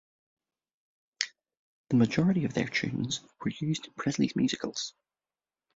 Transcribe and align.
The 1.89 1.95
majority 1.95 2.43
of 2.45 2.55
their 2.55 2.67
tunes 2.67 3.19
were 3.39 3.51
used 3.59 3.85
in 3.85 3.93
Presley's 3.93 4.35
musicals. 4.35 4.95